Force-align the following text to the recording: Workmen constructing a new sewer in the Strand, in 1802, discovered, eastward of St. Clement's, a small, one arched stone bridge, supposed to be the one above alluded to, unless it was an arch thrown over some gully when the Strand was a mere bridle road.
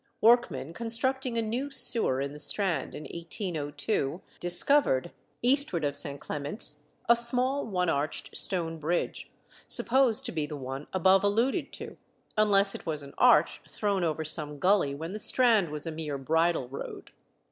Workmen 0.19 0.73
constructing 0.73 1.37
a 1.37 1.43
new 1.43 1.69
sewer 1.69 2.19
in 2.21 2.33
the 2.33 2.39
Strand, 2.39 2.95
in 2.95 3.03
1802, 3.03 4.23
discovered, 4.39 5.11
eastward 5.43 5.83
of 5.85 5.95
St. 5.95 6.19
Clement's, 6.19 6.87
a 7.07 7.15
small, 7.15 7.67
one 7.67 7.87
arched 7.87 8.35
stone 8.35 8.79
bridge, 8.79 9.29
supposed 9.67 10.25
to 10.25 10.31
be 10.31 10.47
the 10.47 10.57
one 10.57 10.87
above 10.91 11.23
alluded 11.23 11.71
to, 11.73 11.97
unless 12.35 12.73
it 12.73 12.87
was 12.87 13.03
an 13.03 13.13
arch 13.19 13.61
thrown 13.69 14.03
over 14.03 14.25
some 14.25 14.57
gully 14.57 14.95
when 14.95 15.11
the 15.11 15.19
Strand 15.19 15.69
was 15.69 15.85
a 15.85 15.91
mere 15.91 16.17
bridle 16.17 16.67
road. 16.67 17.11